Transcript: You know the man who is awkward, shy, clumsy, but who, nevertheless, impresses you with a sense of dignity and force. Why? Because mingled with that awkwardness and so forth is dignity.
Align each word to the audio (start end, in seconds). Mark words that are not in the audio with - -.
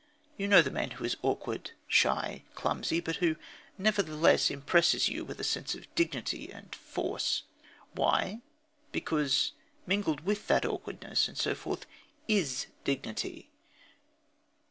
You 0.35 0.47
know 0.47 0.63
the 0.63 0.71
man 0.71 0.89
who 0.89 1.03
is 1.05 1.15
awkward, 1.21 1.73
shy, 1.87 2.41
clumsy, 2.55 2.99
but 3.01 3.17
who, 3.17 3.35
nevertheless, 3.77 4.49
impresses 4.49 5.07
you 5.09 5.23
with 5.23 5.39
a 5.39 5.43
sense 5.43 5.75
of 5.75 5.93
dignity 5.93 6.51
and 6.51 6.73
force. 6.73 7.43
Why? 7.93 8.41
Because 8.91 9.51
mingled 9.85 10.21
with 10.21 10.47
that 10.47 10.65
awkwardness 10.65 11.27
and 11.27 11.37
so 11.37 11.53
forth 11.53 11.85
is 12.27 12.65
dignity. 12.83 13.51